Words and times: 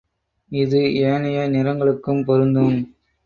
இது 0.51 0.79
ஏனைய 1.01 1.41
நிறங்களுக்கும் 1.49 2.23
பொருந்தும். 2.23 2.73